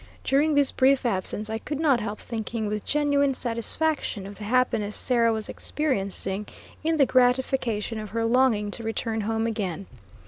During 0.23 0.55
this 0.55 0.71
brief 0.71 1.05
absence 1.05 1.47
I 1.47 1.59
could 1.59 1.79
not 1.79 1.99
help 1.99 2.19
thinking 2.19 2.65
with 2.65 2.83
genuine 2.87 3.35
satisfaction 3.35 4.25
of 4.25 4.39
the 4.39 4.45
happiness 4.45 4.95
Sarah 4.95 5.31
was 5.31 5.47
experiencing 5.47 6.47
in 6.83 6.97
the 6.97 7.05
gratification 7.05 7.99
of 7.99 8.09
her 8.09 8.25
longing 8.25 8.71
to 8.71 8.81
return 8.81 9.21
home 9.21 9.45
again. 9.45 9.85